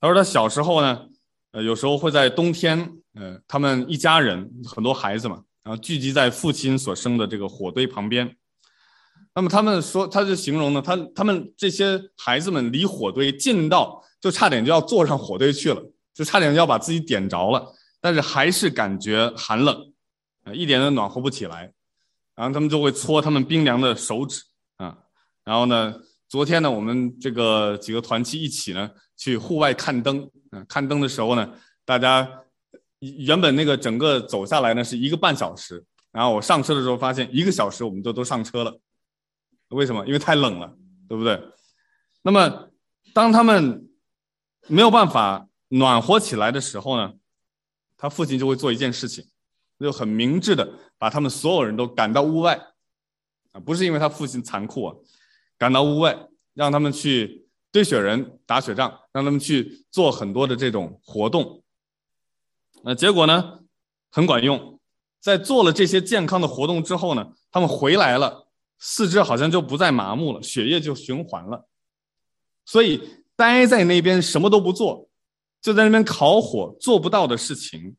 [0.00, 1.06] 他说他小时候呢，
[1.52, 5.42] 呃，有时候会在冬天，呃，他们一家人很多孩子嘛。
[5.62, 8.34] 然后聚集在父亲所生的这个火堆旁边，
[9.34, 15.82] 那么他们说，他就形容呢，他他们这些孩子们离火堆近到就差点就要坐上火堆去了，
[16.14, 17.62] 就差点就要把自己点着了，
[18.00, 19.92] 但是还是感觉寒冷，
[20.44, 21.70] 啊，一点都暖和不起来。
[22.34, 24.42] 然后他们就会搓他们冰凉的手指。
[25.44, 25.94] 然后呢，
[26.28, 31.52] 昨天呢，我们这个几个团契一起呢去户外看灯，啊，看灯的时候呢，
[31.84, 32.40] 大家。
[33.18, 38.80] 原本那个整个走下来呢是一个半小时，然后我上车的时候发现一个小时我们就都上车了，
[39.68, 40.06] 为什么？
[40.06, 40.74] 因为太冷了，
[41.06, 41.38] 对不对？
[42.22, 42.70] 那么
[43.12, 43.86] 当他们
[44.68, 47.12] 没有办法暖和起来的时候呢，
[47.98, 49.22] 他父亲就会做一件事情，
[49.78, 52.58] 就很明智的把他们所有人都赶到屋外，
[53.52, 54.96] 啊，不是因为他父亲残酷啊，
[55.64, 61.64] 赶到屋外，让他们去堆雪人、打雪仗，让他们去做很多的这种活动。
[62.82, 63.60] 那结果呢，
[64.10, 64.78] 很管用。
[65.20, 68.46] 在做了这些健康的活动之后呢，他们回来了，
[68.78, 71.66] 四肢好像就不再麻木了，血液就循环了。
[72.66, 75.08] 所以待在那边什么都不做，
[75.62, 77.96] 就在那边烤火做不到的事情，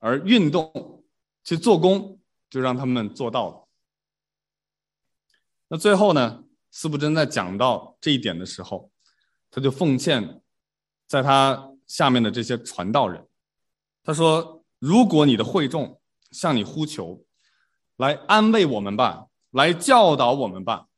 [0.00, 1.04] 而运动
[1.44, 2.18] 去做工，
[2.50, 3.68] 就让他们做到了。
[5.68, 6.43] 那最后呢，
[6.76, 8.90] 司布真在讲到这一点的时候，
[9.48, 10.42] 他就奉劝
[11.06, 13.24] 在他下面的这些传道人。
[14.02, 16.00] 他说：“如果你的会众
[16.32, 17.24] 向你呼求，
[17.96, 20.88] 来安慰我们吧，来教导我们吧，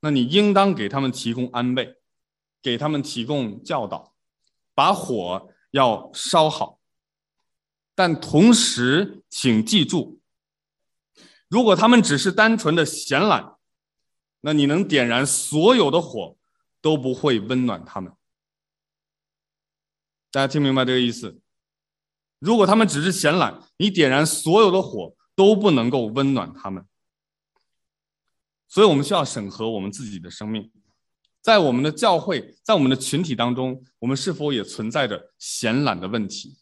[0.00, 1.96] 那你应当给他们提供安慰，
[2.60, 4.14] 给他们提供教导，
[4.74, 6.78] 把火要烧好。
[7.94, 10.20] 但同时，请记住，
[11.48, 13.53] 如果他们只是单纯的闲懒，
[14.46, 16.36] 那你能点燃所有的火，
[16.82, 18.12] 都不会温暖他们。
[20.30, 21.40] 大家听明白这个意思？”
[22.40, 26.84] 如果他们只是闲懒，你点燃所有的火都不能够温暖他们。
[28.68, 30.70] 所以，我们需要审核我们自己的生命，
[31.40, 36.58] 在我们的教会，在我们的群体当中，我们是否也存在着闲懒的问题？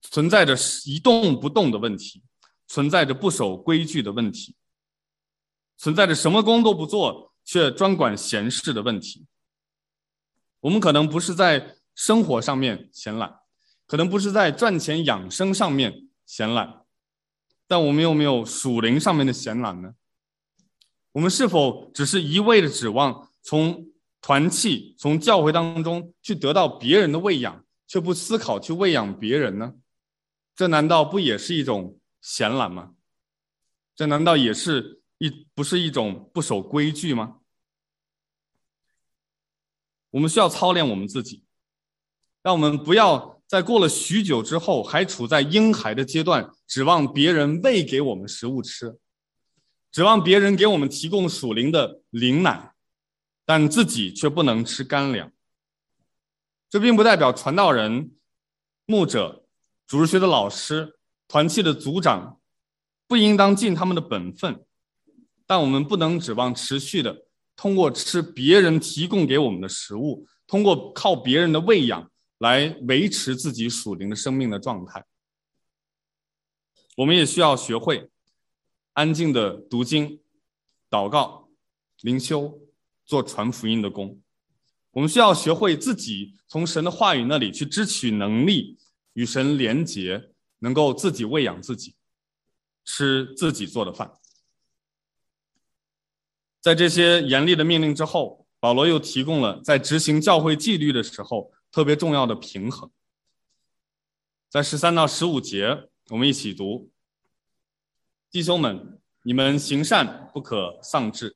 [0.00, 2.22] 存在着一动不动的问题，
[2.66, 4.56] 存在着不守规矩的问题，
[5.82, 9.26] 存在着什么工都不做却专管闲事的问题。
[10.60, 13.40] 我们可能不是在生活上面闲懒。
[13.84, 16.84] 可能不是在赚钱养生上面闲懒，
[17.66, 19.94] 但我们有没有属灵上面的闲懒呢？
[21.10, 23.88] 我们是否只是一味的指望从
[24.22, 29.74] 团契、从教会当中去得到别人的喂养，却不思考去喂养别人呢？
[30.56, 32.92] 这难道不也是一种闲懒吗？
[33.94, 37.38] 这难道也是一不是一种不守规矩吗？
[40.10, 41.44] 我们需要操练我们自己，
[42.42, 48.98] 让我们不要在过了许久之后还处在婴孩的阶段，指望别人喂给我们食物吃，
[49.92, 52.74] 指望别人给我们提供属灵的灵奶，
[53.44, 55.30] 但自己却不能吃干粮。
[56.68, 58.10] 这并不代表传道人、
[58.86, 59.46] 牧者、
[59.86, 62.40] 主日学的老师、团契的组长
[63.06, 64.64] 不应当尽他们的本分，
[65.46, 67.26] 但我们不能指望持续的
[67.56, 75.04] 通过吃别人提供给我们的食物，通过靠别人的喂养来维持自己属灵的生命的状态。
[76.96, 78.10] 我们也需要学会
[78.92, 80.20] 安静的读经、
[80.90, 81.48] 祷告、
[82.02, 82.60] 灵修，
[83.04, 84.20] 做传福音的工。
[84.90, 88.76] 我们需要学会自己从神的话语那里去支取能力，
[89.14, 91.94] 与神连结，能够自己喂养自己，
[92.84, 94.12] 吃自己做的饭。
[96.62, 102.88] 在这些严厉的命令之后，保罗又提供了在执行教会纪律的时候特别重要的平衡。
[104.48, 106.88] 在十三到十五节，我们一起读：
[108.30, 111.34] 弟兄们，你们行善不可丧志，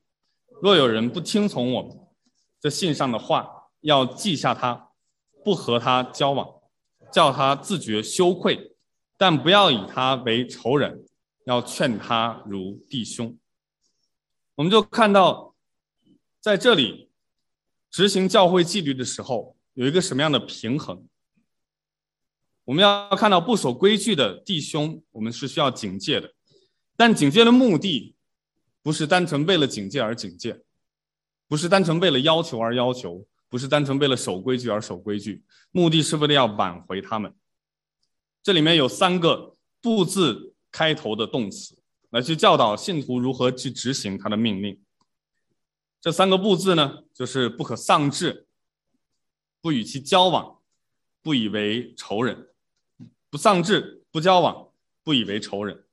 [0.62, 1.98] 若有人不听从我们。
[2.60, 4.90] 这信上的话要记下他，
[5.44, 6.48] 不和他交往，
[7.12, 8.76] 叫他自觉羞愧，
[9.18, 11.04] 但不要以他为仇人，
[11.46, 13.36] 要劝他如弟兄。
[14.56, 15.54] 我们就看到，
[16.40, 17.10] 在这里
[17.90, 21.06] 执行教会纪律的时候，有一个什么样的平衡？
[22.64, 26.34] 我们要看到不守规矩的弟兄，我们是需要警戒的，
[26.96, 28.16] 但警戒的目的
[28.82, 30.62] 不是单纯为了警戒而警戒。
[31.48, 37.32] 不是单纯为了要求而要求，不是单纯为了守规矩而守规矩，目的是为了要挽回他们。
[38.42, 41.78] 这里面有三个“不”字开头的动词，
[42.10, 44.80] 来去教导信徒如何去执行他的命令。
[46.00, 48.46] 这三个“不”字呢，就是不可丧志，
[49.60, 50.58] 不与其交往，
[51.22, 52.48] 不以为仇人。
[53.30, 54.68] 不丧志，不交往，
[55.02, 55.84] 不以为仇人。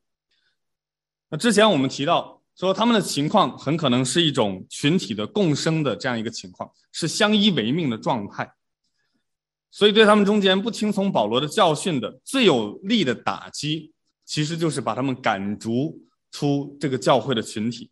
[1.30, 2.42] 那之前我们提到。
[2.56, 8.54] 说他们的情况很可能是一种群体的共生的这样一个情况，是相依为命的状态。
[9.72, 13.92] 所以对他们中间不听从保罗的教训的最有力的打击，
[14.26, 17.92] 其实就是把他们赶逐出这个教会的群体。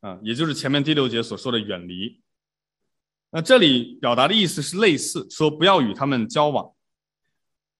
[0.00, 2.22] 啊，也就是前面第六节所说的远离。
[3.30, 6.74] 那这里表达的意思是类似，说不要与他们交往。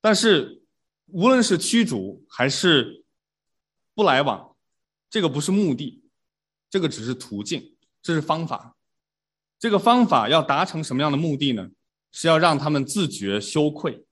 [0.01, 0.63] 但是
[1.07, 3.05] 无论是驱逐还是
[3.95, 4.55] 不来往。
[5.09, 6.05] 这个不是目的，
[6.69, 8.77] 这个只是途径，这是方法。
[9.59, 11.69] 这个方法要达成什么样的目的呢？
[12.13, 14.05] 是要让他们自觉羞愧，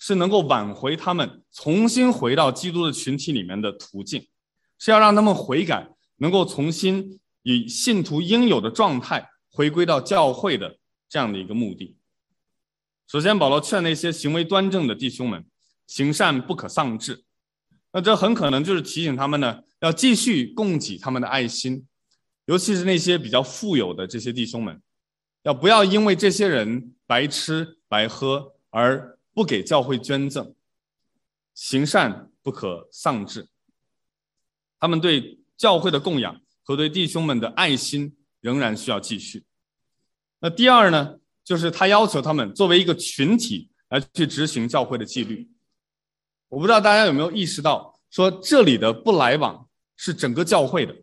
[0.00, 4.26] 是能够挽回他们重新回到基督的群体里面的途径，
[4.78, 11.96] 是要让他们悔改，能够重新以信徒应有的状态回归到教会的这样的一个目的。
[13.06, 15.44] 首先，保罗劝那些行为端正的弟兄们，
[15.86, 17.24] 行善不可丧志。
[17.92, 21.86] 那这很可能就是提醒他们呢，要继续供给他们的爱心，
[22.46, 24.80] 尤其是那些比较富有的这些弟兄们，
[25.42, 30.54] 要不要因为这些人白吃白喝而不给教会捐赠？
[31.54, 33.48] 行善不可丧志。
[34.78, 39.44] 他们对教会的供养和对弟兄们的爱心仍然需要继续。
[40.38, 45.50] 那第二呢，就是他要求他们作为一个群体来去执行教会的纪律。
[46.48, 50.96] 我不知道大家有没有意识到，说这里的不来往是整个教会的，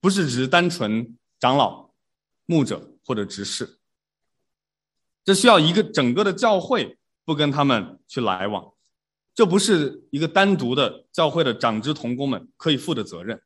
[0.00, 1.90] 不是只是单纯长老、
[2.46, 3.80] 牧者或者执事。
[5.24, 8.72] 这需要一个整个的教会不跟他们去来往，
[9.34, 13.40] 这不是一个单独的教会的长执同工们可以负的责任，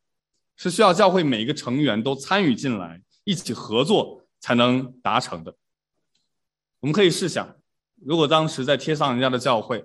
[0.56, 5.54] 是需要教会每一个成员都参与进来，一起合作才能达成的。
[6.80, 7.56] 我们可以试想，
[8.04, 9.84] 如果当时在帖撒罗尼迦的教会，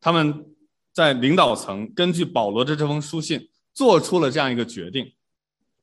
[0.00, 0.46] 他们
[0.92, 5.12] 在领导层根据保罗的这封书信做出了这样一个决定，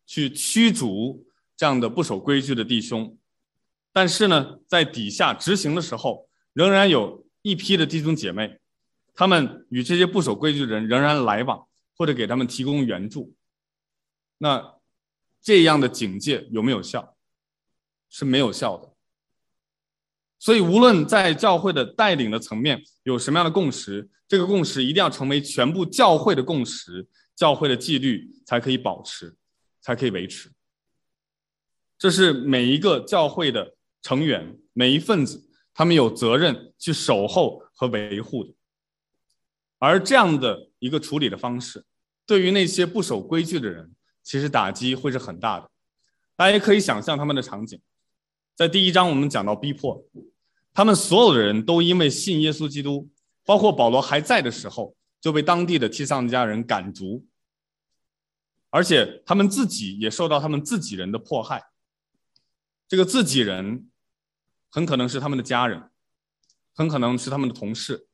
[0.06, 1.26] 去驱逐
[1.58, 3.18] 这样的不守规矩的弟兄，
[4.00, 8.58] 但是呢，在底下执行的时候，仍然有一批的弟兄姐妹，
[9.14, 13.36] 他们与这些不守规矩的人仍然来往，或者给他们提供援助。
[14.38, 14.76] 那
[15.42, 17.18] 这样的警戒有没有效？
[18.10, 18.94] 是没有效的。
[20.40, 29.36] 所以，无论在教会的带领的层面有什么样的共识，这个共识一定要成为全部教会的共识，教会的纪律才可以保持，
[29.82, 30.50] 才可以维持。
[31.98, 38.54] 这是每一个教会的成员，每一份子，他们有责任去守候和维护的。
[39.78, 41.86] 而这样的一个处理的方式，
[42.26, 43.94] 对于那些不守规矩的人，
[44.24, 45.70] 其实打击会是很大的。
[46.36, 47.82] 大家也可以想象他们的场景，
[48.56, 50.06] 在第一章我们讲到逼迫，
[50.74, 53.10] 他们所有的人都因为信耶稣基督，
[53.46, 57.26] 包括保罗还在的时候，就被当地的提撒罗尼迦人赶逐，
[58.70, 61.64] 而且他们自己也受到他们自己人的迫害。
[62.90, 63.88] 这个自己人
[64.72, 65.92] 很可能是他们的家人，
[66.74, 68.08] 很可能是他们的同事，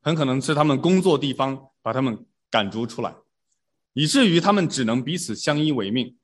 [0.00, 3.14] 很可能是他们工作地方把他们赶逐出来，
[3.92, 6.16] 以至于他们只能彼此相依为命。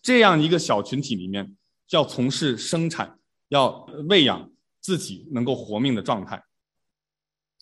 [0.00, 1.56] 这样一个小群体里面，
[1.90, 4.48] 要从事生产，要喂养
[4.80, 6.44] 自己能够活命的状态。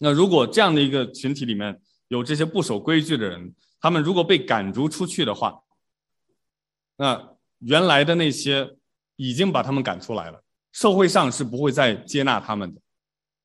[0.00, 5.62] 那如果这样的一个群体里面有这些不守规矩的人，他们如果被赶逐出去的话，
[6.96, 8.76] 那原来的那些。
[9.18, 12.80] 已经把他们赶出来了，社会上是不会再接纳他们的，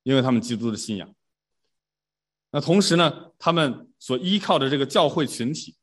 [0.04, 1.14] 因为他们基督的信仰。
[2.52, 5.74] 那同时呢，他们所依靠的这个教会群体，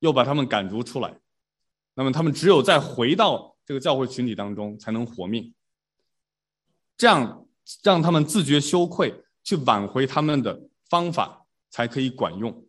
[0.00, 1.16] 又把他们赶逐出来，
[1.94, 5.54] 那么他们只有再回到这个教会群体当中才能活命。
[6.96, 7.46] 这样
[7.84, 12.66] 让他们自觉羞愧，去挽回他们的方法才可以管用。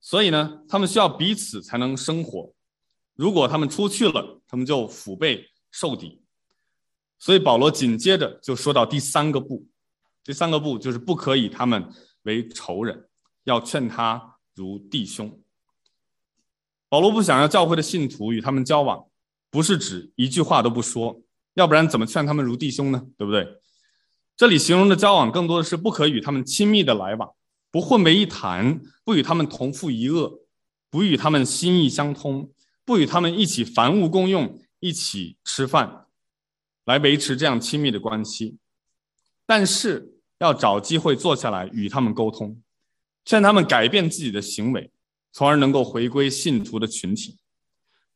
[0.00, 2.54] 所以呢，他们需要彼此才能生活。
[3.14, 6.20] 如果他们出去了，他们就腹背受敌。
[7.18, 9.66] 所以保罗紧接着就说到第三个不，
[10.22, 11.88] 第三个不就是不可以他们
[12.22, 13.08] 为仇人，
[13.44, 15.40] 要劝他如弟兄。
[16.88, 19.06] 保罗不想要教会的信徒与他们交往，
[19.50, 21.22] 不是指一句话都不说，
[21.54, 23.06] 要不然怎么劝他们如弟兄呢？
[23.16, 23.46] 对不对？
[24.36, 27.30] 这里形容的交往更多的是不可与他们亲密的来往，
[27.70, 30.40] 不混为一谈，不与他们同负一轭，
[30.90, 32.50] 不与他们心意相通。
[32.84, 36.06] 不与他们一起凡物共用，一起吃饭，
[36.84, 38.58] 来维持这样亲密的关系。
[39.46, 42.62] 但是要找机会坐下来与他们沟通，
[43.24, 44.90] 劝他们改变自己的行为，
[45.32, 47.38] 从而能够回归信徒的群体。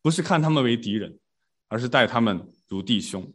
[0.00, 1.18] 不是看他们为敌人，
[1.68, 3.34] 而是待他们如弟兄。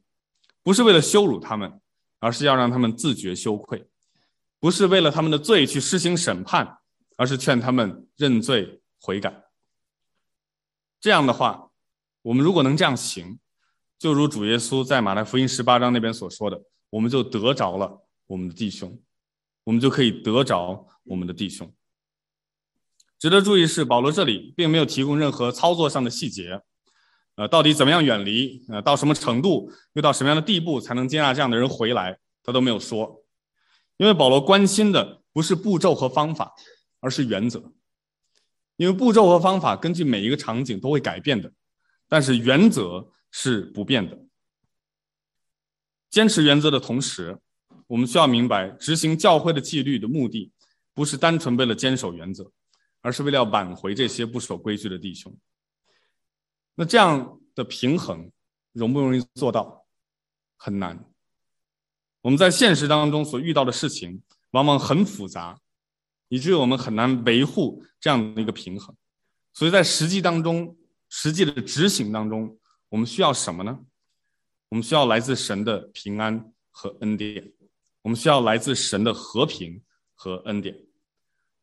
[0.63, 1.81] 不是为了羞辱他们，
[2.19, 3.87] 而是要让他们自觉羞愧。
[4.59, 6.77] 不是为了他们的罪去施行审判，
[7.17, 9.43] 而是劝他们认罪悔改。
[11.03, 11.69] 这样的话，
[12.21, 13.37] 我们如果能这样行，
[13.99, 18.97] 就如主耶稣在马太福音十八章那边所说的，我们就得着了我们的弟兄，
[19.65, 21.69] 我们就可以得着我们的弟兄。
[23.19, 26.61] 值得注意是，保罗这里并没有提供任何操作上的细节，
[27.35, 33.25] 呃，到底怎么样远离，呃，到什么程度，又到什么样的地步才能接纳这样的人回来，他都没有说，
[33.97, 36.53] 因为保罗关心的不是步骤和方法，
[37.01, 37.73] 而是原则。
[38.75, 41.51] 因为步骤和方法根据每一个场景都会改变的，
[42.07, 44.19] 但是原则是不变的。
[46.09, 47.39] 坚持原则的同时，
[47.87, 50.51] 我们需要明白，执行教会的纪律的目的，
[50.93, 52.51] 不是单纯为了坚守原则，
[53.01, 55.35] 而是为了要挽回这些不守规矩的弟兄。
[56.75, 58.31] 那这样的平衡
[58.71, 59.85] 容不容易做到？
[60.55, 61.03] 很难。
[62.21, 64.21] 我们在现实当中所遇到的事情，
[64.51, 65.59] 往往很复杂。
[66.33, 68.95] 以至于我们很难维护这样的一个平衡，
[69.53, 70.75] 所以在实际当中，
[71.07, 72.57] 实际的执行当中，
[72.89, 73.77] 我们需要什么呢？
[74.69, 77.53] 我们需要来自神的平安和恩典，
[78.01, 79.79] 我们需要来自神的和平
[80.15, 80.75] 和恩典。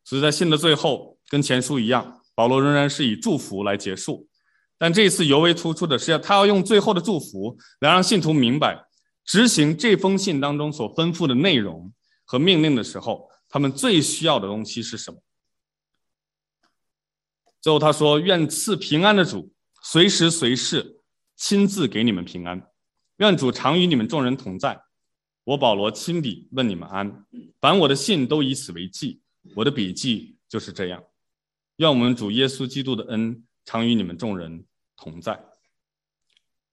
[0.05, 4.29] 所以在信的最后，跟前书一样，保罗仍然是以祝福来结束，
[4.79, 8.85] 但这一次尤为突出的是，要他要用最后的祝福来让信徒明白，
[9.25, 11.93] 执行这封信当中所吩咐的内容
[12.25, 13.29] 和命令的时候。
[13.51, 15.21] 他们最需要的东西是什么？
[17.61, 21.03] 最后他说：“愿赐平安的主，随时随事
[21.37, 22.71] 亲自给你们平安。
[23.17, 24.83] 愿主常与你们众人同在。
[25.45, 27.27] 我保罗亲笔问你们安。
[27.61, 29.21] 凡我的信都以此为记。
[29.57, 31.03] 我的笔记就是这样。
[31.77, 34.65] 愿我们主耶稣基督的恩常与你们众人
[34.97, 35.45] 同在。”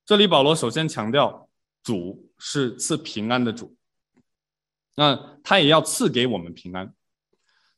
[0.06, 1.50] 这里保罗首先强调，
[1.84, 3.77] 主是赐平安的主。
[5.00, 6.92] 那他也要赐给我们平安，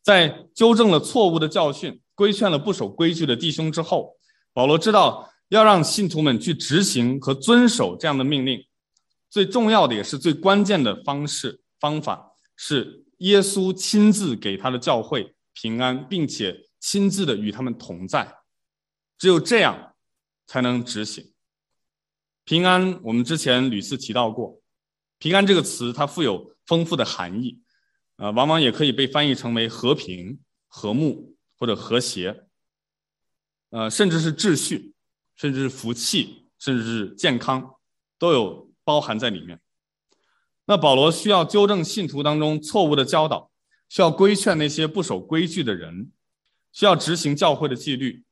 [0.02, 4.16] 在纠正了错误的教训、规劝了不守规矩的弟兄之后，
[4.54, 8.66] 保罗知道要让信徒们去执行和遵守这样的命令，
[9.30, 18.34] 最重要的也是最关键的方式方法是耶稣亲自给他的教会平安，并且亲自的与他们同在，
[19.18, 19.94] 只有这样
[20.48, 21.34] 才能执行
[22.46, 22.98] 平安。
[23.04, 24.59] 我们之前屡次提到过，
[25.20, 26.50] 平安这个词它富有。
[26.66, 27.60] 丰富的含义，
[28.18, 32.44] 呃，往往也可以被翻译成为和平、和睦或者和谐，
[33.72, 34.94] 呃，甚至是秩序，
[35.36, 37.78] 甚至是福气，甚至是健康，
[38.20, 39.60] 都有包含在里面。
[40.66, 43.50] 那保罗需要纠正信徒当中错误的教导，
[43.90, 46.12] 需要规劝那些不守规矩的人，
[46.72, 48.24] 需要执行教会的纪律。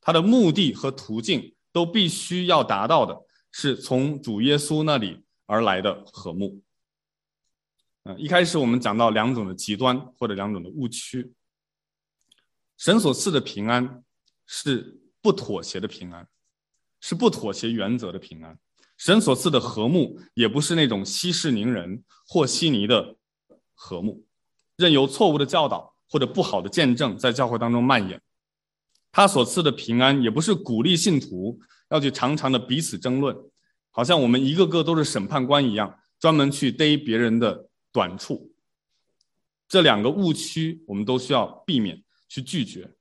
[0.00, 3.16] 他的目的和途径都必须要达到的
[3.52, 6.60] 是从主耶稣那里而来的和睦。
[8.04, 11.32] 嗯，一开始我们讲到两种的极端或者两种的误区。
[12.76, 14.04] 神所赐的平安
[14.46, 16.28] 是不妥协的平安，
[17.00, 18.56] 是不妥协原则的平安。
[18.98, 23.16] 神所赐的和睦也不是那种息事宁人、和稀泥的
[23.74, 24.24] 和睦，
[24.76, 28.20] 任由错误的教导或者不好的见证在教会当中蔓延。
[29.10, 31.58] 他所赐的平安也不是鼓励信徒
[31.90, 33.36] 要去常常的彼此争论，
[33.90, 38.52] 好像我们一个个都是审判官一样，专门去逮别人的短处。
[39.68, 42.02] 这两个误区我们都需要避免。
[42.30, 42.92] 去拒绝。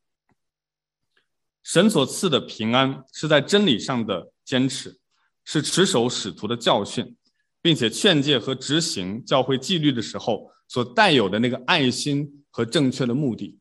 [1.61, 4.97] 神所赐的平安是在真理上的坚持，
[5.43, 7.17] 是持守使徒的教训，
[7.61, 13.59] 并且劝诫和执行教会纪律的时候所带有的那个爱心和正确的目的，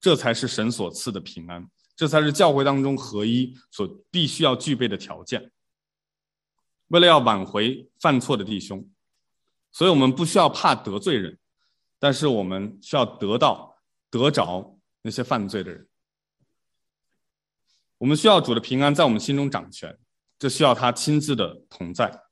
[0.00, 5.50] 这才是神所赐的平安，这才是教会当中合一所必须要具备的条件。
[6.92, 8.88] 为了要挽回犯错的弟兄，
[9.72, 11.38] 所以我们不需要怕得罪人，
[11.98, 13.76] 但是我们需要得到
[14.08, 14.78] 得着。
[15.04, 15.84] 那些犯罪的人，
[17.98, 19.98] 我们需要主的平安在我们心中掌权，
[20.38, 22.22] 这需要他亲自的同在。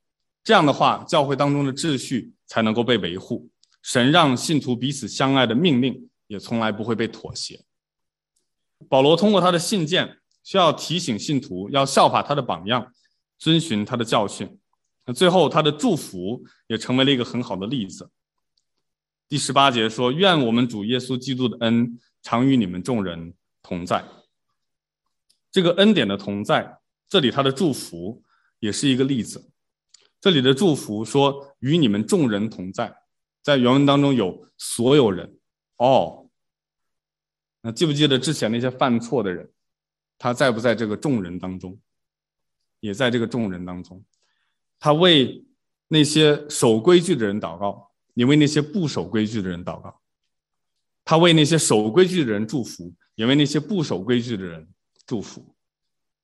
[0.44, 3.50] 这样的话，教会当中的秩序才能够被维护。
[3.82, 7.60] 神让信徒彼此相爱的命令也从来不会被妥协。
[8.88, 12.92] 保罗通过他的信件，需要提醒信徒要效法他的榜样，
[13.40, 14.60] 遵循他的教训。
[15.04, 18.08] 那最后，他的祝福也成为了一个很好的例子。
[19.28, 23.32] 第十八节说：“愿我们主耶稣基督的恩。”常与你们众人
[23.62, 24.04] 同在。
[25.50, 26.78] 这个恩典的同在，
[27.08, 28.22] 这里他的祝福
[28.58, 29.50] 也是一个例子。
[30.20, 32.94] 这里的祝福说与你们众人同在，
[33.40, 35.38] 在原文当中有所有人
[35.78, 36.28] 哦。
[37.62, 39.50] 那记不记得之前那些犯错的人，
[40.18, 41.80] 他在不在这个众人当中？
[42.80, 44.04] 也在这个众人当中。
[44.78, 45.44] 他为
[45.88, 50.00] 那些守规矩的人祷告，也为那些不守规矩的人祷告。
[51.04, 54.68] 他为那些守规矩的人祝福，也为那些不守规矩的人
[55.06, 55.54] 祝福。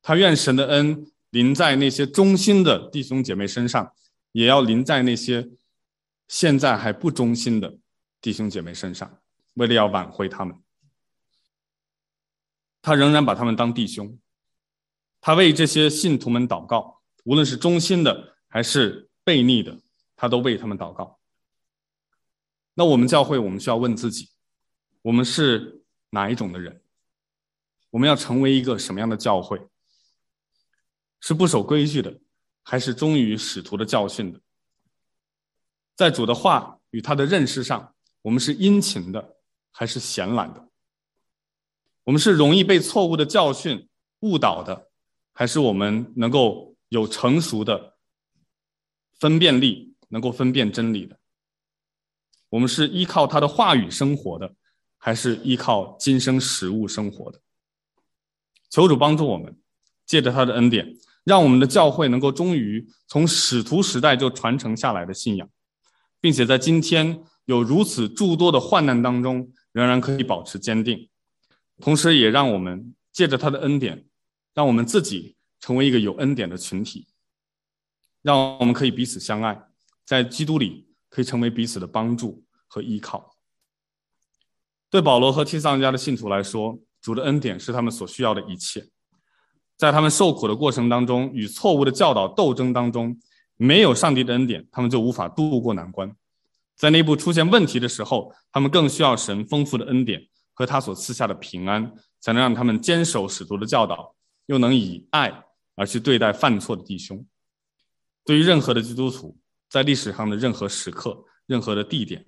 [0.02, 3.92] 他愿神的恩临在那些忠心的弟兄姐妹身上，
[4.32, 5.50] 也要临在那些
[6.28, 7.78] 现在还不忠心的
[8.20, 9.18] 弟兄姐妹身上。
[9.54, 10.56] 为了要挽回他们，
[12.80, 14.16] 他仍然把他们当弟兄。
[15.26, 19.76] 他为这些信徒们祷告，无论是忠心的还是悖逆的，
[20.14, 21.18] 他都为他们祷告。
[22.74, 24.30] 那我们教会，我们需要问自己。
[25.02, 26.80] 我们是哪一种的人？
[27.90, 29.60] 我们要成为一个什么样的教会？
[31.18, 32.20] 是不守规矩的，
[32.62, 34.40] 还是忠于使徒的教训的？
[35.96, 39.38] 在主的话与他的认识上，我们是殷勤的，
[39.72, 40.68] 还是闲懒的？
[42.04, 43.88] 我们是容易被错误的教训
[44.20, 44.88] 误导的，
[45.38, 47.98] 还是我们能够有成熟的
[49.20, 51.18] 分辨力，能够分辨真理的？
[52.48, 54.54] 我们是依靠他的话语生活的，
[54.96, 57.38] 还是依靠今生食物生活的。
[58.70, 59.54] 求主帮助我们，
[60.06, 65.46] 借着他的恩典，让我们的教会能够忠于从使徒时代就传承下来的信仰，
[66.18, 71.10] 并且在今天有如此诸多的患难当中，仍然可以保持坚定。
[71.78, 74.06] 同时，也让我们借着他的恩典，
[74.56, 77.06] 让我们自己成为一个有恩典的群体，
[78.22, 79.68] 让我们可以彼此相爱，
[80.06, 83.36] 在基督里可以成为彼此的帮助和依靠。
[84.88, 88.88] 对保罗和提撒罗尼迦的信徒来说，主的恩典是他们所需要的一切。
[89.76, 93.20] 在他们受苦的过程当中，与错误的教导斗争当中，
[93.56, 96.16] 没有上帝的恩典，他们就无法度过难关。
[96.76, 104.15] 在内部出现问题的时候，他们更需要神丰富的恩典和他所赐下的平安，才能让他们坚守使徒的教导，
[104.46, 105.44] 又能以爱
[105.74, 107.26] 而去对待犯错的弟兄。
[108.24, 109.38] 对于任何的基督徒，
[109.68, 112.26] 在历史上的任何时刻、任何的地点。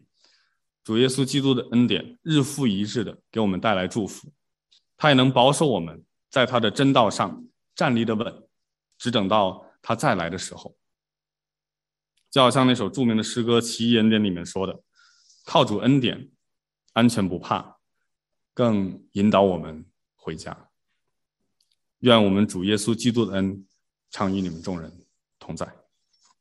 [0.84, 4.32] 主耶稣基督的恩典日复一日的给我们带来祝福，
[4.96, 7.44] 他也能保守我们在他的真道上
[7.74, 8.48] 站立的稳，
[8.96, 10.76] 只等到他再来的时候。
[12.30, 14.82] 就好像那首著名的诗歌《奇异恩典》里面说的
[15.44, 16.30] ：“靠主恩典，
[16.92, 17.78] 安全不怕，
[18.54, 20.67] 更引导我们回家。”
[22.00, 23.66] 愿我们主耶稣基督的恩
[24.10, 24.92] 常与你们众人
[25.38, 25.77] 同在。